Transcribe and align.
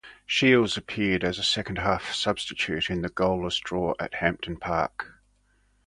Shiels 0.27 0.77
appeared 0.79 1.23
as 1.23 1.37
a 1.37 1.43
second-half 1.43 2.11
substitute 2.15 2.89
in 2.89 3.03
the 3.03 3.09
goalless 3.11 3.61
draw 3.61 3.93
at 3.99 4.15
Hampden 4.15 4.57
Park. 4.57 5.21